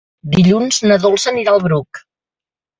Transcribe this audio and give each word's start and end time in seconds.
Dilluns 0.37 0.79
na 0.87 0.97
Dolça 1.05 1.31
anirà 1.35 1.55
al 1.55 1.63
Bruc. 1.69 2.05